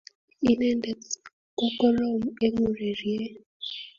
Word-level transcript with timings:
Inendet 0.49 1.03
ko 1.57 1.65
korom 1.77 2.21
eng 2.45 2.57
urerieny 2.69 3.35